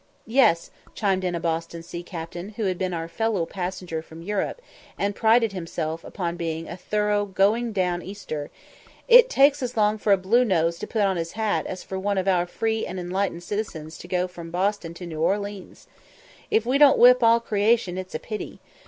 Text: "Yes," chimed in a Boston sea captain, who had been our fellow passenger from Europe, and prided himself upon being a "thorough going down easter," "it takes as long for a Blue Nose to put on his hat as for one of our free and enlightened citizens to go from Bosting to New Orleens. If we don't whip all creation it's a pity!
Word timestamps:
"Yes," 0.25 0.71
chimed 0.95 1.23
in 1.23 1.35
a 1.35 1.39
Boston 1.39 1.83
sea 1.83 2.01
captain, 2.01 2.55
who 2.57 2.63
had 2.63 2.79
been 2.79 2.91
our 2.91 3.07
fellow 3.07 3.45
passenger 3.45 4.01
from 4.01 4.23
Europe, 4.23 4.59
and 4.97 5.15
prided 5.15 5.51
himself 5.53 6.03
upon 6.03 6.37
being 6.37 6.67
a 6.67 6.75
"thorough 6.75 7.27
going 7.27 7.71
down 7.71 8.01
easter," 8.01 8.49
"it 9.07 9.29
takes 9.29 9.61
as 9.61 9.77
long 9.77 9.99
for 9.99 10.11
a 10.11 10.17
Blue 10.17 10.43
Nose 10.43 10.79
to 10.79 10.87
put 10.87 11.03
on 11.03 11.17
his 11.17 11.33
hat 11.33 11.67
as 11.67 11.83
for 11.83 11.99
one 11.99 12.17
of 12.17 12.27
our 12.27 12.47
free 12.47 12.83
and 12.83 12.99
enlightened 12.99 13.43
citizens 13.43 13.95
to 13.99 14.07
go 14.07 14.27
from 14.27 14.49
Bosting 14.49 14.95
to 14.95 15.05
New 15.05 15.21
Orleens. 15.21 15.85
If 16.49 16.65
we 16.65 16.79
don't 16.79 16.97
whip 16.97 17.21
all 17.21 17.39
creation 17.39 17.95
it's 17.99 18.15
a 18.15 18.19
pity! 18.19 18.59